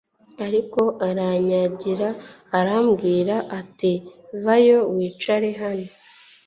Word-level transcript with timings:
ariko 0.45 0.81
aranyangira 1.07 2.09
arambwira 2.59 3.35
ati 3.59 3.93
vayo 4.43 4.79
wicare 4.93 5.49
hano 5.61 5.89